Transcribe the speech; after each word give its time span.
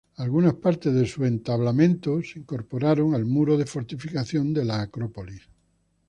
Algunas 0.15 0.55
partes 0.55 0.91
de 0.95 1.05
su 1.05 1.25
entablamento 1.25 2.21
se 2.23 2.39
incorporaron 2.39 3.13
al 3.13 3.23
muro 3.23 3.55
de 3.55 3.67
fortificación 3.67 4.51
de 4.51 4.65
la 4.65 4.81
Acrópolis. 4.81 5.43